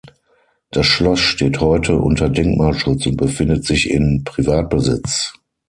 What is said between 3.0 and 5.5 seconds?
und befindet sich in Privatbesitz.